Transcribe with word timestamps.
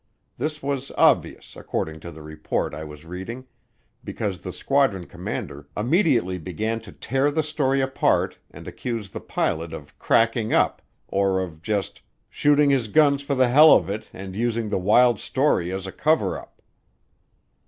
This 0.35 0.63
was 0.63 0.89
obvious, 0.97 1.55
according 1.55 1.99
to 1.99 2.09
the 2.11 2.23
report 2.23 2.73
I 2.73 2.83
was 2.83 3.05
reading, 3.05 3.45
because 4.03 4.39
the 4.39 4.51
squadron 4.51 5.05
commander 5.05 5.67
immediately 5.77 6.39
began 6.39 6.81
to 6.81 6.91
tear 6.91 7.29
the 7.29 7.43
story 7.43 7.81
apart 7.81 8.39
and 8.49 8.67
accuse 8.67 9.11
the 9.11 9.19
pilot 9.21 9.73
of 9.73 9.99
"cracking 9.99 10.53
up," 10.53 10.81
or 11.09 11.39
of 11.39 11.61
just 11.61 12.01
"shooting 12.31 12.71
his 12.71 12.87
guns 12.87 13.21
for 13.21 13.35
the 13.35 13.49
hell 13.49 13.71
of 13.73 13.91
it 13.91 14.09
and 14.11 14.35
using 14.35 14.69
the 14.69 14.79
wild 14.79 15.19
story 15.19 15.71
as 15.71 15.85
a 15.85 15.91
cover 15.91 16.35
up." 16.35 16.63